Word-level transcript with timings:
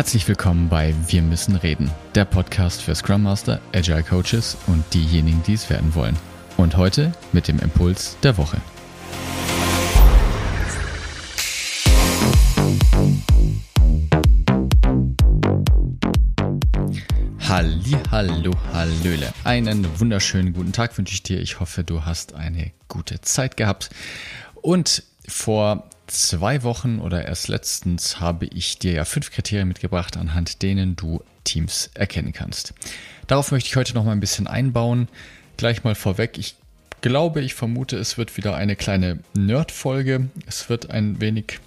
Herzlich 0.00 0.26
willkommen 0.28 0.70
bei 0.70 0.94
Wir 1.08 1.20
müssen 1.20 1.56
reden, 1.56 1.90
der 2.14 2.24
Podcast 2.24 2.80
für 2.80 2.94
Scrum 2.94 3.22
Master, 3.22 3.60
Agile 3.74 4.02
Coaches 4.02 4.56
und 4.66 4.82
diejenigen, 4.94 5.42
die 5.42 5.52
es 5.52 5.68
werden 5.68 5.94
wollen. 5.94 6.16
Und 6.56 6.78
heute 6.78 7.12
mit 7.32 7.48
dem 7.48 7.58
Impuls 7.58 8.16
der 8.22 8.38
Woche. 8.38 8.56
Halli, 17.46 17.96
hallo, 18.10 18.52
hallöle. 18.72 19.34
Einen 19.44 19.86
wunderschönen 20.00 20.54
guten 20.54 20.72
Tag 20.72 20.96
wünsche 20.96 21.12
ich 21.12 21.24
dir. 21.24 21.42
Ich 21.42 21.60
hoffe, 21.60 21.84
du 21.84 22.06
hast 22.06 22.32
eine 22.32 22.72
gute 22.88 23.20
Zeit 23.20 23.58
gehabt. 23.58 23.90
Und 24.62 25.02
vor 25.28 25.90
zwei 26.10 26.62
Wochen 26.62 26.98
oder 26.98 27.24
erst 27.26 27.48
letztens 27.48 28.20
habe 28.20 28.46
ich 28.46 28.78
dir 28.78 28.92
ja 28.92 29.04
fünf 29.04 29.30
Kriterien 29.30 29.68
mitgebracht, 29.68 30.16
anhand 30.16 30.62
denen 30.62 30.96
du 30.96 31.22
Teams 31.44 31.90
erkennen 31.94 32.32
kannst. 32.32 32.74
Darauf 33.26 33.52
möchte 33.52 33.68
ich 33.68 33.76
heute 33.76 33.94
noch 33.94 34.04
mal 34.04 34.12
ein 34.12 34.20
bisschen 34.20 34.46
einbauen. 34.46 35.08
Gleich 35.56 35.84
mal 35.84 35.94
vorweg, 35.94 36.38
ich 36.38 36.56
glaube, 37.00 37.40
ich 37.42 37.54
vermute, 37.54 37.96
es 37.96 38.18
wird 38.18 38.36
wieder 38.36 38.56
eine 38.56 38.76
kleine 38.76 39.20
Nerd-Folge. 39.34 40.28
Es 40.46 40.68
wird 40.68 40.90
ein 40.90 41.20
wenig, 41.20 41.60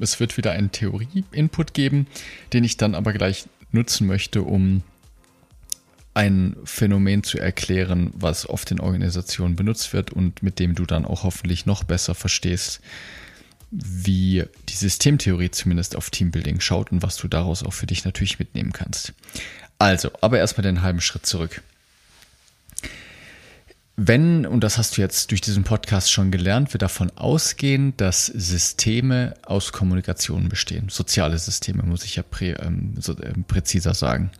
es 0.00 0.20
wird 0.20 0.36
wieder 0.36 0.52
einen 0.52 0.72
Theorie-Input 0.72 1.74
geben, 1.74 2.06
den 2.52 2.64
ich 2.64 2.76
dann 2.76 2.94
aber 2.94 3.12
gleich 3.12 3.46
nutzen 3.72 4.06
möchte, 4.06 4.42
um 4.42 4.82
ein 6.14 6.56
Phänomen 6.64 7.22
zu 7.22 7.38
erklären, 7.38 8.10
was 8.14 8.48
oft 8.48 8.70
in 8.70 8.80
Organisationen 8.80 9.54
benutzt 9.54 9.92
wird 9.92 10.12
und 10.12 10.42
mit 10.42 10.58
dem 10.58 10.74
du 10.74 10.86
dann 10.86 11.04
auch 11.04 11.24
hoffentlich 11.24 11.66
noch 11.66 11.84
besser 11.84 12.14
verstehst, 12.14 12.80
wie 13.70 14.44
die 14.68 14.74
Systemtheorie 14.74 15.50
zumindest 15.50 15.96
auf 15.96 16.10
Teambuilding 16.10 16.60
schaut 16.60 16.92
und 16.92 17.02
was 17.02 17.16
du 17.16 17.28
daraus 17.28 17.62
auch 17.62 17.72
für 17.72 17.86
dich 17.86 18.04
natürlich 18.04 18.38
mitnehmen 18.38 18.72
kannst. 18.72 19.12
Also, 19.78 20.10
aber 20.20 20.38
erstmal 20.38 20.62
den 20.62 20.82
halben 20.82 21.00
Schritt 21.00 21.26
zurück. 21.26 21.62
Wenn, 23.98 24.44
und 24.44 24.60
das 24.60 24.76
hast 24.76 24.96
du 24.96 25.00
jetzt 25.00 25.30
durch 25.30 25.40
diesen 25.40 25.64
Podcast 25.64 26.12
schon 26.12 26.30
gelernt, 26.30 26.74
wir 26.74 26.78
davon 26.78 27.10
ausgehen, 27.16 27.96
dass 27.96 28.26
Systeme 28.26 29.34
aus 29.42 29.72
Kommunikation 29.72 30.50
bestehen. 30.50 30.90
Soziale 30.90 31.38
Systeme, 31.38 31.82
muss 31.82 32.04
ich 32.04 32.16
ja 32.16 32.22
prä, 32.22 32.52
ähm, 32.52 32.94
so, 32.98 33.16
äh, 33.16 33.32
präziser 33.48 33.94
sagen 33.94 34.30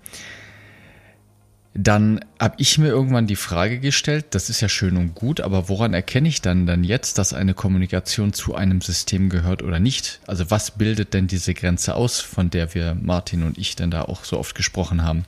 dann 1.79 2.25
habe 2.41 2.55
ich 2.59 2.79
mir 2.79 2.89
irgendwann 2.89 3.27
die 3.27 3.37
Frage 3.37 3.79
gestellt, 3.79 4.27
das 4.31 4.49
ist 4.49 4.61
ja 4.61 4.69
schön 4.69 4.97
und 4.97 5.15
gut, 5.15 5.41
aber 5.41 5.69
woran 5.69 5.93
erkenne 5.93 6.29
ich 6.29 6.41
dann 6.41 6.67
dann 6.67 6.85
jetzt, 6.85 7.19
dass 7.19 7.35
eine 7.35 7.55
Kommunikation 7.55 8.33
zu 8.33 8.55
einem 8.55 8.81
System 8.81 9.29
gehört 9.29 9.63
oder 9.63 9.79
nicht? 9.79 10.21
Also 10.27 10.51
was 10.51 10.73
bildet 10.73 11.13
denn 11.13 11.27
diese 11.27 11.53
Grenze 11.53 11.95
aus, 11.95 12.21
von 12.21 12.49
der 12.49 12.75
wir 12.75 12.95
Martin 12.95 13.43
und 13.43 13.59
ich 13.59 13.77
denn 13.77 13.91
da 13.91 14.03
auch 14.03 14.25
so 14.25 14.39
oft 14.39 14.55
gesprochen 14.55 15.03
haben? 15.03 15.25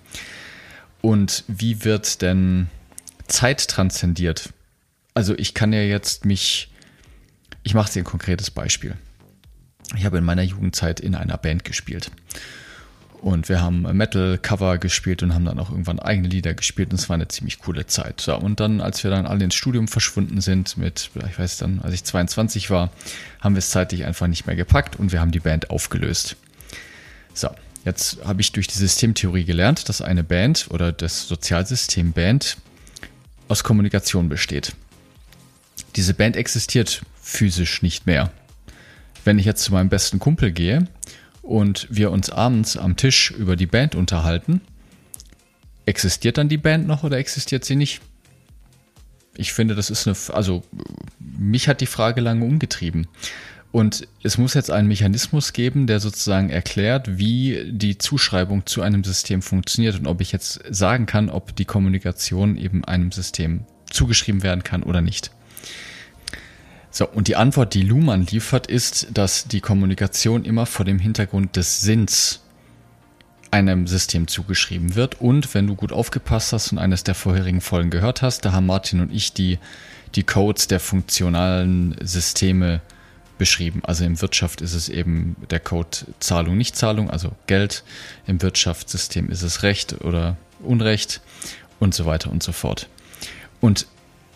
Und 1.03 1.45
wie 1.49 1.85
wird 1.85 2.23
denn 2.23 2.69
Zeit 3.27 3.69
transzendiert? 3.69 4.53
Also 5.15 5.37
ich 5.37 5.53
kann 5.53 5.73
ja 5.73 5.83
jetzt 5.83 6.25
mich, 6.25 6.71
ich 7.63 7.75
mache 7.75 7.93
dir 7.93 8.03
ein 8.03 8.05
konkretes 8.05 8.51
Beispiel. 8.51 8.97
Ich 9.97 10.07
habe 10.07 10.19
in 10.19 10.25
meiner 10.25 10.43
Jugendzeit 10.43 11.01
in 11.01 11.15
einer 11.15 11.37
Band 11.37 11.65
gespielt. 11.65 12.11
Und 13.21 13.49
wir 13.49 13.61
haben 13.61 13.83
Metal-Cover 13.83 14.79
gespielt 14.79 15.23
und 15.23 15.35
haben 15.35 15.45
dann 15.45 15.59
auch 15.59 15.71
irgendwann 15.71 15.99
eigene 15.99 16.29
Lieder 16.29 16.55
gespielt 16.55 16.91
und 16.91 17.01
es 17.01 17.09
war 17.09 17.15
eine 17.15 17.27
ziemlich 17.29 17.59
coole 17.59 17.87
Zeit. 17.87 18.27
Ja, 18.27 18.35
und 18.35 18.61
dann, 18.61 18.81
als 18.81 19.03
wir 19.03 19.11
dann 19.11 19.27
alle 19.27 19.45
ins 19.45 19.57
Studium 19.57 19.89
verschwunden 19.89 20.41
sind, 20.41 20.77
mit, 20.77 21.11
ich 21.29 21.39
weiß 21.39 21.59
dann, 21.59 21.81
als 21.81 21.95
ich 21.95 22.05
22 22.05 22.71
war, 22.71 22.91
haben 23.41 23.55
wir 23.55 23.59
es 23.59 23.71
zeitlich 23.71 24.05
einfach 24.05 24.29
nicht 24.29 24.47
mehr 24.47 24.57
gepackt 24.57 24.97
und 24.97 25.11
wir 25.11 25.21
haben 25.21 25.33
die 25.33 25.41
Band 25.41 25.71
aufgelöst. 25.71 26.37
So, 27.35 27.49
jetzt 27.85 28.25
habe 28.25 28.41
ich 28.41 28.53
durch 28.53 28.69
die 28.69 28.79
Systemtheorie 28.79 29.45
gelernt, 29.45 29.89
dass 29.89 30.01
eine 30.01 30.23
Band 30.23 30.69
oder 30.71 30.93
das 30.93 31.27
Sozialsystem 31.27 32.13
Band 32.13 32.57
aus 33.49 33.65
Kommunikation 33.65 34.29
besteht. 34.29 34.75
Diese 35.97 36.15
Band 36.15 36.37
existiert 36.37 37.03
physisch 37.21 37.83
nicht 37.83 38.07
mehr. 38.07 38.31
Wenn 39.25 39.39
ich 39.39 39.45
jetzt 39.45 39.65
zu 39.65 39.73
meinem 39.73 39.89
besten 39.89 40.21
Kumpel 40.21 40.53
gehe 40.53 40.87
und 41.49 41.87
wir 41.91 42.11
uns 42.11 42.29
abends 42.29 42.77
am 42.77 42.97
Tisch 42.97 43.31
über 43.31 43.57
die 43.57 43.67
Band 43.67 43.95
unterhalten, 43.95 44.61
existiert 45.87 46.37
dann 46.37 46.51
die 46.51 46.59
Band 46.59 46.87
noch 46.87 47.05
oder 47.05 47.17
existiert 47.17 47.65
sie 47.65 47.75
nicht? 47.75 48.03
Ich 49.35 49.55
finde, 49.55 49.75
das 49.75 49.89
ist 49.89 50.07
eine, 50.07 50.17
also 50.37 50.63
mich 51.19 51.67
hat 51.67 51.81
die 51.81 51.87
Frage 51.87 52.21
lange 52.21 52.45
umgetrieben. 52.45 53.09
Und 53.73 54.07
es 54.23 54.37
muss 54.37 54.55
jetzt 54.55 54.71
einen 54.71 54.89
Mechanismus 54.89 55.55
geben, 55.55 55.87
der 55.87 56.01
sozusagen 56.01 56.51
erklärt, 56.51 57.19
wie 57.19 57.71
die 57.71 57.97
Zuschreibung 57.97 58.67
zu 58.67 58.83
einem 58.83 59.03
System 59.03 59.41
funktioniert 59.41 59.99
und 59.99 60.07
ob 60.07 60.21
ich 60.21 60.33
jetzt 60.33 60.61
sagen 60.69 61.07
kann, 61.07 61.31
ob 61.31 61.57
die 61.57 61.65
Kommunikation 61.65 62.59
eben 62.59 62.85
einem 62.85 63.11
System 63.11 63.65
zugeschrieben 63.91 64.43
werden 64.43 64.65
kann 64.65 64.83
oder 64.83 65.01
nicht. 65.01 65.31
So, 66.91 67.07
und 67.07 67.29
die 67.29 67.37
Antwort, 67.37 67.75
die 67.75 67.83
Luhmann 67.83 68.27
liefert, 68.27 68.67
ist, 68.67 69.09
dass 69.13 69.47
die 69.47 69.61
Kommunikation 69.61 70.45
immer 70.45 70.67
vor 70.67 70.85
dem 70.85 70.99
Hintergrund 70.99 71.57
des 71.57 71.83
Sinns 71.83 72.41
einem 73.51 73.87
System 73.87 74.29
zugeschrieben 74.29 74.95
wird. 74.95 75.21
Und 75.21 75.55
wenn 75.55 75.67
du 75.67 75.75
gut 75.75 75.93
aufgepasst 75.93 76.53
hast 76.53 76.73
und 76.73 76.79
eines 76.79 77.05
der 77.05 77.15
vorherigen 77.15 77.61
Folgen 77.61 77.91
gehört 77.91 78.23
hast, 78.23 78.45
da 78.45 78.53
haben 78.53 78.67
Martin 78.67 79.01
und 79.01 79.13
ich 79.13 79.33
die, 79.33 79.59
die 80.15 80.23
Codes 80.23 80.67
der 80.69 80.81
funktionalen 80.81 81.97
Systeme 82.01 82.81
beschrieben. 83.39 83.81
Also 83.85 84.05
im 84.05 84.21
Wirtschaft 84.21 84.61
ist 84.61 84.75
es 84.75 84.89
eben 84.89 85.37
der 85.51 85.61
Code 85.61 85.99
Zahlung, 86.21 86.59
Nichtzahlung, 86.59 87.09
also 87.11 87.33
Geld. 87.47 87.85
Im 88.27 88.43
Wirtschaftssystem 88.43 89.31
ist 89.31 89.43
es 89.43 89.63
Recht 89.63 90.05
oder 90.05 90.37
Unrecht 90.61 91.21
und 91.79 91.95
so 91.95 92.05
weiter 92.05 92.31
und 92.31 92.43
so 92.43 92.53
fort. 92.53 92.89
Und 93.61 93.87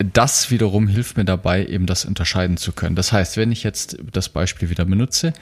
das 0.04 0.50
wiederum 0.50 0.88
hilft 0.88 1.16
mir 1.16 1.24
dabei, 1.24 1.66
eben 1.66 1.86
das 1.86 2.04
unterscheiden 2.04 2.56
zu 2.56 2.72
können. 2.72 2.96
Das 2.96 3.12
heißt, 3.12 3.36
wenn 3.36 3.52
ich 3.52 3.62
jetzt 3.62 3.98
das 4.12 4.28
Beispiel 4.28 4.70
wieder 4.70 4.84
benutze, 4.84 5.32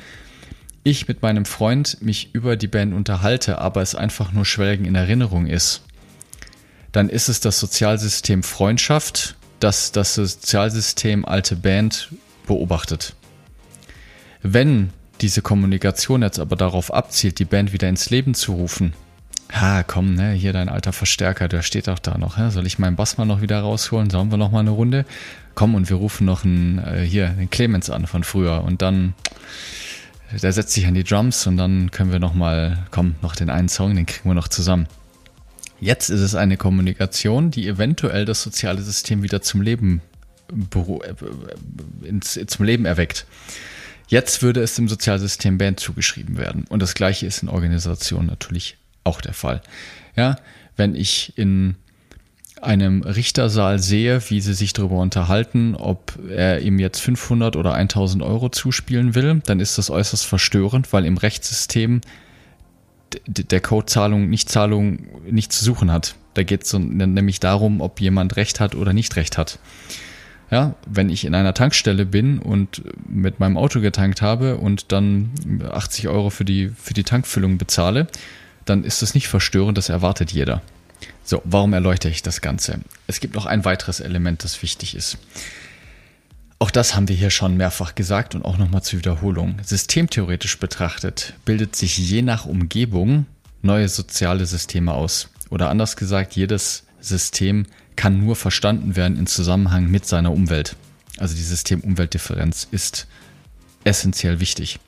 ich 0.83 1.09
mit 1.09 1.23
meinem 1.23 1.45
Freund 1.45 2.01
mich 2.01 2.31
über 2.33 2.57
die 2.57 2.69
Band 2.69 2.95
unterhalte, 2.95 3.59
aber 3.59 3.83
es 3.83 3.95
einfach 3.95 4.33
nur 4.33 4.45
Schwelgen 4.45 4.87
in 4.87 4.95
Erinnerung 4.95 5.47
ist, 5.47 5.83
dann 6.93 7.09
ist 7.09 7.29
es 7.29 7.41
das 7.41 7.61
Sozialsystem 7.61 8.43
Freundschaft, 8.43 9.37
das 9.61 9.93
das 9.93 10.15
Sozialsystem 10.15 11.25
alte 11.25 11.57
Band 11.57 12.09
beobachtet. 12.47 13.15
Wenn 14.43 14.91
diese 15.21 15.43
Kommunikation 15.43 16.23
jetzt 16.23 16.39
aber 16.39 16.57
darauf 16.57 16.93
abzielt, 16.93 17.39
die 17.39 17.45
Band 17.45 17.73
wieder 17.73 17.89
ins 17.89 18.09
Leben 18.09 18.35
zu 18.35 18.55
rufen, 18.55 18.95
ha, 19.53 19.83
komm, 19.83 20.15
ne, 20.15 20.33
hier 20.33 20.53
dein 20.53 20.69
alter 20.69 20.93
Verstärker, 20.93 21.49
der 21.49 21.63
steht 21.63 21.89
auch 21.89 21.99
da 21.99 22.19
noch. 22.19 22.37
Hä? 22.37 22.51
Soll 22.51 22.67
ich 22.67 22.79
meinen 22.79 22.97
Bass 22.97 23.19
mal 23.19 23.25
noch 23.25 23.41
wieder 23.41 23.61
rausholen? 23.61 24.11
Sollen 24.11 24.31
wir 24.31 24.39
noch 24.39 24.51
mal 24.51 24.61
eine 24.61 24.71
Runde? 24.71 25.05
Komm, 25.55 25.75
und 25.75 25.89
wir 25.91 25.97
rufen 25.97 26.25
noch 26.25 26.45
einen, 26.45 26.79
äh, 26.79 27.03
hier, 27.03 27.29
den 27.29 27.51
Clemens 27.51 27.91
an 27.91 28.07
von 28.07 28.25
früher. 28.25 28.63
Und 28.65 28.83
dann, 28.83 29.15
der 30.31 30.53
setzt 30.53 30.73
sich 30.73 30.87
an 30.87 30.95
die 30.95 31.05
Drums 31.05 31.47
und 31.47 31.57
dann 31.57 31.91
können 31.91 32.13
wir 32.13 32.19
noch 32.19 32.35
mal, 32.35 32.79
komm, 32.91 33.17
noch 33.23 33.35
den 33.35 33.51
einen 33.51 33.69
Song, 33.69 33.95
den 33.95 34.07
kriegen 34.07 34.29
wir 34.31 34.35
noch 34.35 34.49
zusammen. 34.49 34.87
Jetzt 35.81 36.11
ist 36.11 36.21
es 36.21 36.35
eine 36.35 36.57
Kommunikation, 36.57 37.51
die 37.51 37.67
eventuell 37.67 38.27
das 38.27 38.43
soziale 38.43 38.83
System 38.83 39.23
wieder 39.23 39.43
zum 39.43 39.63
Leben, 39.63 40.03
äh, 40.51 42.07
ins, 42.07 42.39
zum 42.47 42.65
Leben 42.65 42.85
erweckt. 42.85 43.27
Jetzt 44.09 44.43
würde 44.43 44.61
es 44.61 44.75
dem 44.75 44.89
Sozialsystem 44.89 45.57
Band 45.57 45.81
zugeschrieben 45.81 46.37
werden. 46.37 46.65
Und 46.69 46.83
das 46.83 46.95
gleiche 46.95 47.27
ist 47.27 47.43
in 47.43 47.49
Organisationen 47.49 48.27
natürlich 48.27 48.77
auch 49.05 49.21
der 49.21 49.35
Fall. 49.35 49.63
Ja, 50.17 50.37
wenn 50.77 50.95
ich 50.95 51.33
in 51.37 51.77
einem 52.63 53.03
Richtersaal 53.03 53.79
sehe, 53.79 54.21
wie 54.29 54.41
sie 54.41 54.55
sich 54.55 54.73
darüber 54.73 54.99
unterhalten, 54.99 55.75
ob 55.75 56.19
er 56.29 56.61
ihm 56.61 56.79
jetzt 56.79 57.01
500 57.01 57.57
oder 57.57 57.75
1000 57.75 58.23
Euro 58.23 58.51
zuspielen 58.51 59.15
will, 59.15 59.41
dann 59.47 59.61
ist 59.61 59.79
das 59.79 59.91
äußerst 59.91 60.27
verstörend, 60.27 60.93
weil 60.93 61.07
im 61.07 61.17
Rechtssystem 61.17 62.01
der 63.27 63.61
Code 63.61 63.87
Zahlung, 63.87 64.29
Nichtzahlung 64.29 64.99
nicht 65.29 65.53
zu 65.53 65.65
suchen 65.65 65.91
hat. 65.91 66.15
Da 66.35 66.43
geht 66.43 66.65
es 66.65 66.73
nämlich 66.73 67.41
darum, 67.41 67.81
ob 67.81 68.01
jemand 68.01 68.37
Recht 68.37 68.61
hat 68.61 68.75
oder 68.75 68.93
nicht 68.93 69.17
Recht 69.17 69.37
hat. 69.37 69.59
Ja, 70.51 70.75
wenn 70.87 71.11
ich 71.11 71.25
in 71.25 71.35
einer 71.35 71.55
Tankstelle 71.55 72.07
bin 72.07 72.41
und 72.41 72.83
mit 73.09 73.39
meinem 73.39 73.57
Auto 73.57 73.81
getankt 73.81 74.21
habe 74.21 74.57
und 74.57 74.91
dann 74.91 75.31
80 75.71 76.09
Euro 76.09 76.31
für 76.31 76.45
die, 76.45 76.69
für 76.69 76.93
die 76.93 77.05
Tankfüllung 77.05 77.57
bezahle, 77.57 78.09
dann 78.71 78.85
ist 78.85 79.03
es 79.03 79.15
nicht 79.15 79.29
verstörend, 79.29 79.77
das 79.77 79.89
erwartet 79.89 80.33
jeder. 80.33 80.63
So, 81.25 81.43
warum 81.45 81.73
erläutere 81.73 82.13
ich 82.13 82.23
das 82.23 82.41
Ganze? 82.41 82.81
Es 83.07 83.21
gibt 83.21 83.35
noch 83.35 83.47
ein 83.47 83.65
weiteres 83.65 84.01
Element, 84.01 84.45
das 84.45 84.63
wichtig 84.63 84.95
ist. 84.95 85.19
Auch 86.59 86.71
das 86.71 86.95
haben 86.95 87.09
wir 87.09 87.17
hier 87.17 87.31
schon 87.31 87.57
mehrfach 87.57 87.95
gesagt 87.95 88.35
und 88.35 88.45
auch 88.45 88.59
nochmal 88.59 88.83
zur 88.83 88.99
Wiederholung. 88.99 89.57
Systemtheoretisch 89.65 90.59
betrachtet 90.59 91.35
bildet 91.45 91.75
sich 91.75 91.97
je 91.99 92.23
nach 92.23 92.47
Umgebung 92.47 93.27
neue 93.63 93.89
soziale 93.89 94.47
Systeme 94.47 94.93
aus. 94.93 95.29
Oder 95.49 95.69
anders 95.69 95.97
gesagt, 95.97 96.37
jedes 96.37 96.85
System 97.01 97.67
kann 97.97 98.25
nur 98.25 98.37
verstanden 98.37 98.95
werden 98.95 99.19
in 99.19 99.27
Zusammenhang 99.27 99.91
mit 99.91 100.07
seiner 100.07 100.33
Umwelt. 100.33 100.77
Also 101.19 101.35
die 101.35 101.43
System-Umwelt-Differenz 101.43 102.69
ist 102.71 103.07
essentiell 103.85 104.41
wichtig. 104.41 104.79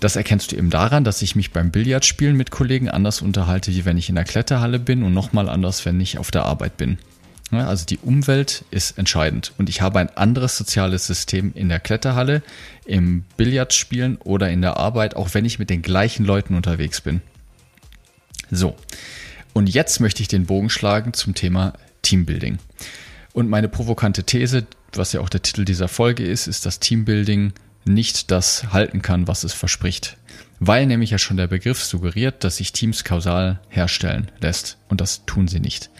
Das 0.00 0.16
erkennst 0.16 0.50
du 0.50 0.56
eben 0.56 0.70
daran, 0.70 1.04
dass 1.04 1.20
ich 1.20 1.36
mich 1.36 1.52
beim 1.52 1.70
Billardspielen 1.70 2.34
mit 2.34 2.50
Kollegen 2.50 2.88
anders 2.88 3.20
unterhalte, 3.20 3.70
wie 3.72 3.84
wenn 3.84 3.98
ich 3.98 4.08
in 4.08 4.14
der 4.14 4.24
Kletterhalle 4.24 4.78
bin 4.78 5.02
und 5.02 5.12
nochmal 5.12 5.48
anders, 5.48 5.84
wenn 5.84 6.00
ich 6.00 6.16
auf 6.16 6.30
der 6.30 6.46
Arbeit 6.46 6.78
bin. 6.78 6.98
Also 7.50 7.84
die 7.84 7.98
Umwelt 7.98 8.64
ist 8.70 8.96
entscheidend 8.96 9.52
und 9.58 9.68
ich 9.68 9.82
habe 9.82 9.98
ein 9.98 10.16
anderes 10.16 10.56
soziales 10.56 11.06
System 11.06 11.52
in 11.54 11.68
der 11.68 11.80
Kletterhalle, 11.80 12.42
im 12.86 13.24
Billardspielen 13.36 14.16
oder 14.18 14.50
in 14.50 14.62
der 14.62 14.76
Arbeit, 14.76 15.16
auch 15.16 15.34
wenn 15.34 15.44
ich 15.44 15.58
mit 15.58 15.68
den 15.68 15.82
gleichen 15.82 16.24
Leuten 16.24 16.54
unterwegs 16.54 17.00
bin. 17.00 17.22
So, 18.52 18.76
und 19.52 19.68
jetzt 19.68 20.00
möchte 20.00 20.22
ich 20.22 20.28
den 20.28 20.46
Bogen 20.46 20.70
schlagen 20.70 21.12
zum 21.12 21.34
Thema 21.34 21.72
Teambuilding. 22.02 22.58
Und 23.32 23.50
meine 23.50 23.68
provokante 23.68 24.24
These, 24.24 24.66
was 24.92 25.12
ja 25.12 25.20
auch 25.20 25.28
der 25.28 25.42
Titel 25.42 25.64
dieser 25.64 25.88
Folge 25.88 26.24
ist, 26.24 26.46
ist, 26.46 26.66
dass 26.66 26.78
Teambuilding 26.78 27.52
nicht 27.84 28.30
das 28.30 28.72
halten 28.72 29.02
kann, 29.02 29.28
was 29.28 29.44
es 29.44 29.52
verspricht. 29.52 30.16
Weil 30.58 30.86
nämlich 30.86 31.10
ja 31.10 31.18
schon 31.18 31.36
der 31.36 31.46
Begriff 31.46 31.82
suggeriert, 31.82 32.44
dass 32.44 32.58
sich 32.58 32.72
Teams 32.72 33.04
kausal 33.04 33.60
herstellen 33.68 34.30
lässt. 34.40 34.76
Und 34.88 35.00
das 35.00 35.24
tun 35.24 35.48
sie 35.48 35.60
nicht. 35.60 35.90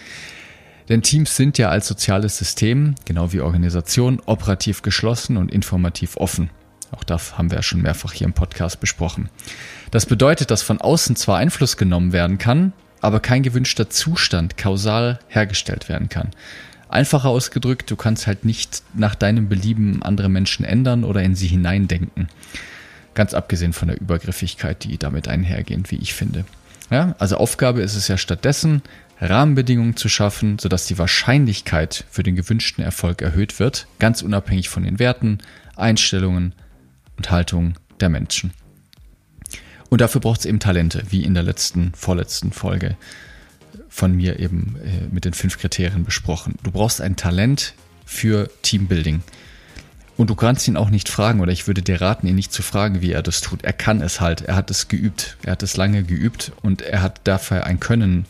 Denn 0.89 1.03
Teams 1.03 1.37
sind 1.37 1.57
ja 1.57 1.71
als 1.71 1.87
soziales 1.87 2.37
System, 2.37 2.97
genau 3.05 3.33
wie 3.33 3.41
Organisationen, 3.41 4.21
operativ 4.27 4.83
geschlossen 4.83 5.37
und 5.37 5.51
informativ 5.51 6.17
offen. 6.17 6.51
Auch 6.91 7.05
das 7.05 7.39
haben 7.39 7.51
wir 7.51 7.59
ja 7.59 7.63
schon 7.63 7.83
mehrfach 7.83 8.13
hier 8.13 8.27
im 8.27 8.33
Podcast 8.33 8.81
besprochen. 8.81 9.31
Das 9.93 10.07
bedeutet, 10.07 10.51
dass 10.51 10.63
von 10.63 10.81
außen 10.81 11.17
zwar 11.17 11.39
Einfluss 11.39 11.77
genommen 11.77 12.13
werden 12.13 12.39
kann, 12.39 12.73
aber 13.01 13.21
kein 13.21 13.43
gewünschter 13.43 13.89
Zustand 13.89 14.57
kausal 14.57 15.21
hergestellt 15.29 15.89
werden 15.89 16.09
kann. 16.09 16.31
Einfacher 16.91 17.29
ausgedrückt, 17.29 17.91
du 17.91 17.97
kannst 17.97 18.27
halt 18.27 18.45
nicht 18.45 18.83
nach 18.95 19.15
deinem 19.15 19.49
Belieben 19.49 20.03
andere 20.03 20.29
Menschen 20.29 20.65
ändern 20.65 21.05
oder 21.05 21.23
in 21.23 21.35
sie 21.35 21.47
hineindenken. 21.47 22.29
Ganz 23.15 23.35
abgesehen 23.35 23.73
von 23.73 23.89
der 23.89 24.01
Übergriffigkeit, 24.01 24.85
die 24.85 24.99
damit 24.99 25.29
einhergehend, 25.29 25.91
wie 25.91 25.97
ich 25.97 26.15
finde. 26.15 26.45
Ja, 26.91 27.15
also 27.19 27.37
Aufgabe 27.37 27.83
ist 27.83 27.95
es 27.95 28.09
ja 28.09 28.19
stattdessen, 28.19 28.83
Rahmenbedingungen 29.21 29.97
zu 29.97 30.09
schaffen, 30.09 30.59
sodass 30.59 30.87
die 30.87 30.99
Wahrscheinlichkeit 30.99 32.05
für 32.11 32.23
den 32.23 32.37
gewünschten 32.37 32.83
Erfolg 32.83 33.23
erhöht 33.23 33.61
wird, 33.61 33.87
ganz 33.99 34.23
unabhängig 34.23 34.69
von 34.69 34.83
den 34.83 34.99
Werten, 34.99 35.39
Einstellungen 35.77 36.55
und 37.17 37.31
Haltungen 37.31 37.75
der 38.01 38.09
Menschen. 38.09 38.53
Und 39.91 40.01
dafür 40.01 40.21
braucht 40.21 40.41
es 40.41 40.47
eben 40.47 40.61
Talente, 40.61 41.03
wie 41.11 41.23
in 41.23 41.35
der 41.35 41.43
letzten, 41.43 41.93
vorletzten 41.95 42.53
Folge 42.53 42.97
von 43.91 44.15
mir 44.15 44.39
eben 44.39 44.77
äh, 44.83 45.13
mit 45.13 45.27
den 45.27 45.35
fünf 45.35 45.59
Kriterien 45.59 46.05
besprochen. 46.05 46.55
Du 46.63 46.71
brauchst 46.71 47.03
ein 47.03 47.17
Talent 47.17 47.75
für 48.07 48.49
Teambuilding. 48.63 49.23
Und 50.17 50.29
du 50.31 50.35
kannst 50.35 50.69
ihn 50.69 50.77
auch 50.77 50.91
nicht 50.91 51.09
fragen, 51.09 51.41
oder 51.41 51.51
ich 51.51 51.67
würde 51.67 51.83
dir 51.83 52.01
raten, 52.01 52.27
ihn 52.27 52.35
nicht 52.35 52.53
zu 52.53 52.63
fragen, 52.63 53.01
wie 53.01 53.13
er 53.13 53.23
das 53.23 53.41
tut. 53.41 53.65
Er 53.65 53.73
kann 53.73 54.03
es 54.03 54.21
halt. 54.21 54.43
Er 54.43 54.55
hat 54.55 54.71
es 54.71 54.89
geübt. 54.89 55.37
Er 55.43 55.53
hat 55.53 55.63
es 55.63 55.77
lange 55.77 56.03
geübt 56.03 56.53
und 56.63 56.83
er 56.83 57.03
hat 57.03 57.21
dafür 57.25 57.65
ein 57.65 57.81
Können 57.81 58.27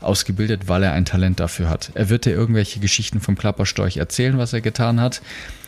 ausgebildet, 0.00 0.68
weil 0.68 0.82
er 0.82 0.92
ein 0.92 1.04
Talent 1.04 1.40
dafür 1.40 1.68
hat. 1.68 1.90
Er 1.94 2.08
wird 2.08 2.24
dir 2.24 2.32
irgendwelche 2.32 2.80
Geschichten 2.80 3.20
vom 3.20 3.36
Klapperstorch 3.36 3.98
erzählen, 3.98 4.38
was 4.38 4.52
er 4.52 4.60
getan 4.60 5.00
hat. 5.00 5.20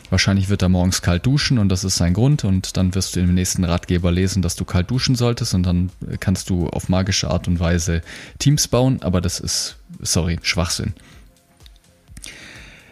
Wahrscheinlich 0.09 0.49
wird 0.49 0.61
er 0.61 0.69
morgens 0.69 1.01
kalt 1.01 1.25
duschen 1.25 1.59
und 1.59 1.69
das 1.69 1.83
ist 1.83 1.97
sein 1.97 2.13
Grund 2.13 2.43
und 2.43 2.77
dann 2.77 2.95
wirst 2.95 3.15
du 3.15 3.19
im 3.19 3.33
nächsten 3.33 3.63
Ratgeber 3.63 4.11
lesen, 4.11 4.41
dass 4.41 4.55
du 4.55 4.65
kalt 4.65 4.89
duschen 4.89 5.15
solltest 5.15 5.53
und 5.53 5.63
dann 5.63 5.91
kannst 6.19 6.49
du 6.49 6.67
auf 6.67 6.89
magische 6.89 7.29
Art 7.29 7.47
und 7.47 7.59
Weise 7.59 8.01
Teams 8.39 8.67
bauen, 8.67 9.01
aber 9.01 9.21
das 9.21 9.39
ist, 9.39 9.77
sorry, 10.01 10.39
Schwachsinn. 10.41 10.93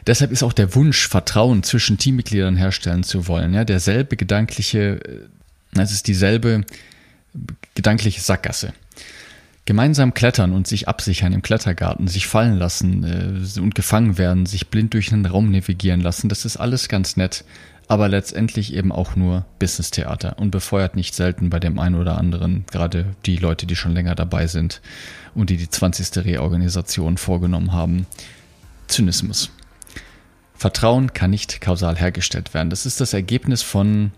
Deshalb 0.06 0.31
ist 0.31 0.44
auch 0.44 0.54
der 0.54 0.74
Wunsch, 0.75 1.08
Vertrauen 1.08 1.64
zwischen 1.64 1.98
Teammitgliedern 1.98 2.56
herstellen 2.56 3.04
zu 3.04 3.28
wollen, 3.28 3.54
ja, 3.54 3.66
derselbe 3.66 4.16
gedankliche, 4.16 5.02
äh, 5.04 5.81
es 5.81 5.92
ist 5.92 6.08
dieselbe 6.08 6.64
gedankliche 7.75 8.22
Sackgasse 8.22 8.74
gemeinsam 9.68 10.14
klettern 10.14 10.54
und 10.54 10.66
sich 10.66 10.88
absichern 10.88 11.34
im 11.34 11.42
Klettergarten, 11.42 12.08
sich 12.08 12.25
fallen 12.25 12.56
lassen 12.56 13.04
äh, 13.04 13.60
und 13.60 13.75
gefangen 13.75 14.18
werden, 14.18 14.46
sich 14.46 14.69
blind 14.69 14.94
durch 14.94 15.12
einen 15.12 15.25
Raum 15.25 15.52
navigieren 15.52 16.00
lassen, 16.00 16.30
das 16.30 16.46
ist 16.46 16.56
alles 16.56 16.88
ganz 16.88 17.18
nett, 17.18 17.44
aber 17.90 18.08
letztendlich 18.08 18.74
eben 18.74 18.94
auch 18.94 19.18
nur 19.18 19.46
Business-Theater 19.60 20.40
und 20.40 20.52
befeuert 20.52 20.96
nicht 20.96 21.14
selten 21.14 21.50
bei 21.50 21.60
dem 21.60 21.80
einen 21.80 21.96
oder 21.96 22.18
anderen, 22.18 22.66
gerade 22.72 23.08
die 23.25 23.36
Leute, 23.36 23.66
die 23.66 23.75
schon 23.75 23.92
länger 23.92 24.16
dabei 24.16 24.48
sind 24.48 24.81
und 25.36 25.50
die 25.50 25.58
die 25.58 25.69
20. 25.69 26.25
Reorganisation 26.25 27.18
vorgenommen 27.18 27.74
haben, 27.74 28.08
Zynismus. 28.88 29.52
Vertrauen 30.56 31.12
kann 31.12 31.30
nicht 31.30 31.60
kausal 31.60 31.98
hergestellt 31.98 32.54
werden. 32.54 32.69
Das 32.69 32.86
ist 32.86 33.02
das 33.02 33.14
Ergebnis 33.14 33.64
von, 33.64 34.12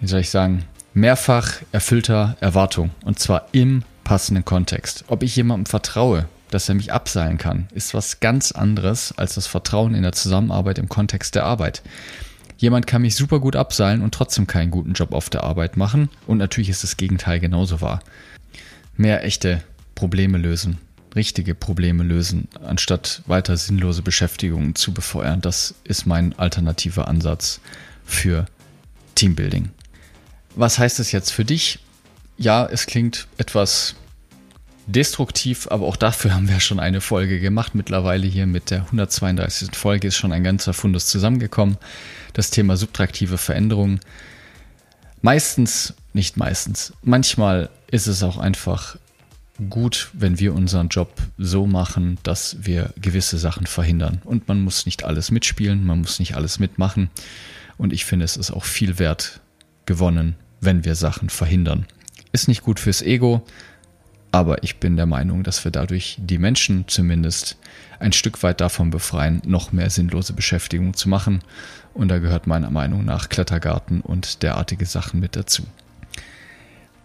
wie 0.00 0.06
soll 0.06 0.20
ich 0.20 0.30
sagen, 0.30 0.64
mehrfach 0.94 1.52
erfüllter 1.70 2.38
Erwartung 2.40 2.92
und 3.04 3.18
zwar 3.18 3.48
im 3.52 3.84
passenden 4.04 4.44
Kontext. 4.44 5.04
Ob 5.08 5.22
ich 5.22 5.34
jemandem 5.34 5.66
vertraue, 5.66 6.28
dass 6.50 6.68
er 6.68 6.76
mich 6.76 6.92
abseilen 6.92 7.38
kann, 7.38 7.66
ist 7.74 7.94
was 7.94 8.20
ganz 8.20 8.52
anderes 8.52 9.12
als 9.16 9.34
das 9.34 9.46
Vertrauen 9.46 9.94
in 9.94 10.02
der 10.02 10.12
Zusammenarbeit 10.12 10.78
im 10.78 10.88
Kontext 10.88 11.34
der 11.34 11.44
Arbeit. 11.44 11.82
Jemand 12.58 12.86
kann 12.86 13.02
mich 13.02 13.16
super 13.16 13.40
gut 13.40 13.56
abseilen 13.56 14.02
und 14.02 14.14
trotzdem 14.14 14.46
keinen 14.46 14.70
guten 14.70 14.92
Job 14.92 15.12
auf 15.12 15.28
der 15.28 15.42
Arbeit 15.42 15.76
machen 15.76 16.08
und 16.26 16.38
natürlich 16.38 16.68
ist 16.68 16.84
das 16.84 16.96
Gegenteil 16.96 17.40
genauso 17.40 17.80
wahr. 17.80 18.00
Mehr 18.96 19.24
echte 19.24 19.62
Probleme 19.96 20.38
lösen, 20.38 20.78
richtige 21.16 21.54
Probleme 21.54 22.04
lösen, 22.04 22.48
anstatt 22.64 23.22
weiter 23.26 23.56
sinnlose 23.56 24.02
Beschäftigungen 24.02 24.76
zu 24.76 24.94
befeuern, 24.94 25.40
das 25.40 25.74
ist 25.82 26.06
mein 26.06 26.38
alternativer 26.38 27.08
Ansatz 27.08 27.60
für 28.04 28.46
Teambuilding. 29.16 29.70
Was 30.54 30.78
heißt 30.78 31.00
es 31.00 31.10
jetzt 31.10 31.30
für 31.30 31.44
dich? 31.44 31.80
Ja, 32.36 32.66
es 32.66 32.86
klingt 32.86 33.26
etwas 33.38 33.94
destruktiv, 34.86 35.68
aber 35.70 35.86
auch 35.86 35.96
dafür 35.96 36.34
haben 36.34 36.48
wir 36.48 36.60
schon 36.60 36.80
eine 36.80 37.00
Folge 37.00 37.40
gemacht. 37.40 37.74
Mittlerweile 37.74 38.26
hier 38.26 38.46
mit 38.46 38.70
der 38.70 38.82
132. 38.82 39.74
Folge 39.74 40.08
ist 40.08 40.16
schon 40.16 40.32
ein 40.32 40.44
ganzer 40.44 40.74
Fundus 40.74 41.06
zusammengekommen. 41.06 41.78
Das 42.32 42.50
Thema 42.50 42.76
subtraktive 42.76 43.38
Veränderungen. 43.38 44.00
Meistens, 45.22 45.94
nicht 46.12 46.36
meistens, 46.36 46.92
manchmal 47.02 47.70
ist 47.90 48.06
es 48.06 48.22
auch 48.22 48.36
einfach 48.36 48.96
gut, 49.70 50.10
wenn 50.12 50.38
wir 50.38 50.52
unseren 50.52 50.88
Job 50.88 51.16
so 51.38 51.66
machen, 51.66 52.18
dass 52.22 52.56
wir 52.60 52.92
gewisse 53.00 53.38
Sachen 53.38 53.66
verhindern. 53.66 54.20
Und 54.24 54.48
man 54.48 54.60
muss 54.60 54.84
nicht 54.84 55.04
alles 55.04 55.30
mitspielen, 55.30 55.86
man 55.86 56.00
muss 56.00 56.18
nicht 56.18 56.34
alles 56.34 56.58
mitmachen. 56.58 57.08
Und 57.78 57.92
ich 57.92 58.04
finde, 58.04 58.24
es 58.24 58.36
ist 58.36 58.50
auch 58.50 58.64
viel 58.64 58.98
wert 58.98 59.40
gewonnen, 59.86 60.36
wenn 60.60 60.84
wir 60.84 60.94
Sachen 60.94 61.30
verhindern. 61.30 61.86
Ist 62.34 62.48
nicht 62.48 62.64
gut 62.64 62.80
fürs 62.80 63.00
Ego, 63.00 63.42
aber 64.32 64.64
ich 64.64 64.80
bin 64.80 64.96
der 64.96 65.06
Meinung, 65.06 65.44
dass 65.44 65.62
wir 65.62 65.70
dadurch 65.70 66.16
die 66.18 66.38
Menschen 66.38 66.88
zumindest 66.88 67.56
ein 68.00 68.12
Stück 68.12 68.42
weit 68.42 68.60
davon 68.60 68.90
befreien, 68.90 69.40
noch 69.46 69.70
mehr 69.70 69.88
sinnlose 69.88 70.32
Beschäftigung 70.32 70.94
zu 70.94 71.08
machen. 71.08 71.42
Und 71.94 72.08
da 72.08 72.18
gehört 72.18 72.48
meiner 72.48 72.72
Meinung 72.72 73.04
nach 73.04 73.28
Klettergarten 73.28 74.00
und 74.00 74.42
derartige 74.42 74.84
Sachen 74.84 75.20
mit 75.20 75.36
dazu. 75.36 75.62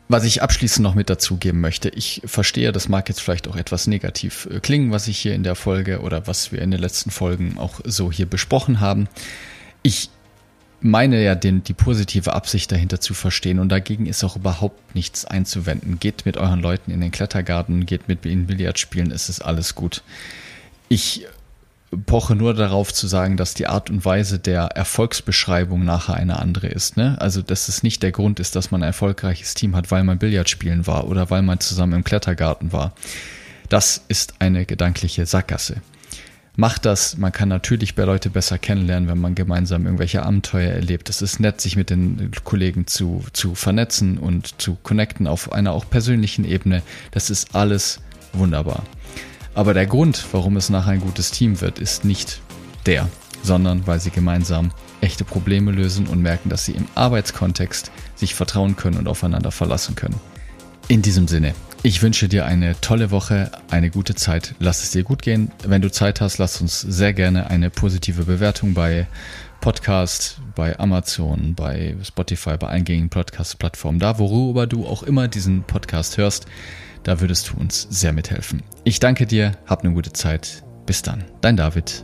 Was 0.07 0.23
ich 0.23 0.41
abschließend 0.41 0.81
noch 0.81 0.95
mit 0.95 1.11
dazugeben 1.11 1.61
möchte, 1.61 1.89
ich 1.89 2.23
verstehe, 2.25 2.71
das 2.71 2.89
mag 2.89 3.07
jetzt 3.07 3.21
vielleicht 3.21 3.47
auch 3.47 3.55
etwas 3.55 3.85
negativ 3.85 4.47
äh, 4.49 4.59
klingen, 4.59 4.91
was 4.91 5.07
ich 5.07 5.19
hier 5.19 5.35
in 5.35 5.43
der 5.43 5.53
Folge 5.53 5.99
oder 5.99 6.25
was 6.25 6.51
wir 6.51 6.59
in 6.63 6.71
den 6.71 6.81
letzten 6.81 7.11
Folgen 7.11 7.59
auch 7.59 7.81
so 7.83 8.11
hier 8.11 8.25
besprochen 8.25 8.79
haben. 8.79 9.07
Ich 9.83 10.09
meine 10.81 11.23
ja 11.23 11.35
den, 11.35 11.63
die 11.63 11.73
positive 11.73 12.33
Absicht 12.33 12.71
dahinter 12.71 12.99
zu 12.99 13.13
verstehen 13.13 13.59
und 13.59 13.69
dagegen 13.69 14.05
ist 14.05 14.23
auch 14.23 14.35
überhaupt 14.35 14.95
nichts 14.95 15.25
einzuwenden. 15.25 15.99
Geht 15.99 16.25
mit 16.25 16.37
euren 16.37 16.61
Leuten 16.61 16.91
in 16.91 17.01
den 17.01 17.11
Klettergarten, 17.11 17.85
geht 17.85 18.07
mit 18.07 18.25
ihnen 18.25 18.47
Billard 18.47 18.79
spielen, 18.79 19.11
ist 19.11 19.29
es 19.29 19.41
alles 19.41 19.75
gut. 19.75 20.03
Ich 20.87 21.25
poche 22.05 22.35
nur 22.35 22.53
darauf 22.53 22.93
zu 22.93 23.07
sagen, 23.07 23.35
dass 23.35 23.55
die 23.55 23.67
Art 23.67 23.89
und 23.89 24.05
Weise 24.05 24.39
der 24.39 24.63
Erfolgsbeschreibung 24.63 25.83
nachher 25.83 26.15
eine 26.15 26.39
andere 26.39 26.67
ist. 26.67 26.97
Ne? 26.97 27.17
Also, 27.19 27.41
dass 27.41 27.67
es 27.67 27.83
nicht 27.83 28.03
der 28.03 28.11
Grund 28.11 28.39
ist, 28.39 28.55
dass 28.55 28.71
man 28.71 28.83
ein 28.83 28.87
erfolgreiches 28.87 29.55
Team 29.55 29.75
hat, 29.75 29.91
weil 29.91 30.03
man 30.03 30.19
Billard 30.19 30.49
spielen 30.49 30.87
war 30.87 31.07
oder 31.07 31.29
weil 31.29 31.41
man 31.41 31.59
zusammen 31.59 31.93
im 31.93 32.03
Klettergarten 32.03 32.71
war. 32.71 32.93
Das 33.69 34.03
ist 34.07 34.35
eine 34.39 34.65
gedankliche 34.65 35.25
Sackgasse 35.25 35.81
macht 36.59 36.85
das. 36.85 37.17
Man 37.17 37.31
kann 37.31 37.49
natürlich 37.49 37.95
bei 37.95 38.03
Leute 38.03 38.29
besser 38.29 38.57
kennenlernen, 38.57 39.09
wenn 39.09 39.17
man 39.17 39.33
gemeinsam 39.33 39.85
irgendwelche 39.85 40.23
Abenteuer 40.23 40.71
erlebt. 40.71 41.09
Es 41.09 41.21
ist 41.21 41.39
nett, 41.39 41.61
sich 41.61 41.77
mit 41.77 41.89
den 41.89 42.31
Kollegen 42.43 42.85
zu, 42.85 43.23
zu 43.31 43.55
vernetzen 43.55 44.17
und 44.17 44.61
zu 44.61 44.77
connecten 44.83 45.25
auf 45.25 45.53
einer 45.53 45.71
auch 45.71 45.89
persönlichen 45.89 46.43
Ebene. 46.43 46.83
Das 47.11 47.29
ist 47.29 47.55
alles 47.55 48.01
wunderbar. 48.33 48.83
Aber 49.55 49.73
der 49.73 49.87
Grund, 49.87 50.23
warum 50.33 50.57
es 50.57 50.69
nachher 50.69 50.91
ein 50.91 51.01
gutes 51.01 51.31
Team 51.31 51.61
wird, 51.61 51.79
ist 51.79 52.03
nicht 52.03 52.41
der, 52.85 53.07
sondern 53.41 53.87
weil 53.87 53.99
sie 54.01 54.11
gemeinsam 54.11 54.71
echte 55.01 55.23
Probleme 55.23 55.71
lösen 55.71 56.07
und 56.07 56.21
merken, 56.21 56.49
dass 56.49 56.65
sie 56.65 56.73
im 56.73 56.87
Arbeitskontext 56.93 57.89
sich 58.15 58.35
vertrauen 58.35 58.75
können 58.75 58.97
und 58.97 59.07
aufeinander 59.07 59.51
verlassen 59.51 59.95
können. 59.95 60.19
In 60.89 61.01
diesem 61.01 61.27
Sinne, 61.27 61.53
Ich 61.81 62.01
wünsche 62.01 62.27
dir 62.27 62.45
eine 62.45 62.79
tolle 62.81 63.09
Woche, 63.09 63.51
eine 63.69 63.89
gute 63.89 64.13
Zeit. 64.13 64.53
Lass 64.59 64.83
es 64.83 64.91
dir 64.91 65.03
gut 65.03 65.21
gehen. 65.21 65.51
Wenn 65.65 65.81
du 65.81 65.89
Zeit 65.89 66.19
hast, 66.19 66.37
lass 66.37 66.59
uns 66.59 66.81
sehr 66.81 67.13
gerne 67.13 67.49
eine 67.49 67.69
positive 67.69 68.25
Bewertung 68.25 68.73
bei 68.73 69.07
Podcast, 69.61 70.41
bei 70.55 70.77
Amazon, 70.77 71.55
bei 71.55 71.95
Spotify, 72.03 72.57
bei 72.57 72.67
eingängigen 72.67 73.09
Podcast-Plattformen, 73.09 73.99
da 73.99 74.19
worüber 74.19 74.67
du 74.67 74.85
auch 74.85 75.03
immer 75.03 75.27
diesen 75.27 75.63
Podcast 75.63 76.17
hörst, 76.17 76.47
da 77.03 77.21
würdest 77.21 77.49
du 77.49 77.57
uns 77.57 77.87
sehr 77.89 78.13
mithelfen. 78.13 78.61
Ich 78.83 78.99
danke 78.99 79.25
dir, 79.25 79.53
hab 79.65 79.83
eine 79.83 79.93
gute 79.93 80.13
Zeit. 80.13 80.63
Bis 80.85 81.01
dann, 81.01 81.23
dein 81.41 81.55
David. 81.55 82.03